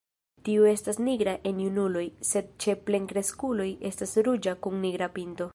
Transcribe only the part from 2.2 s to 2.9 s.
sed ĉe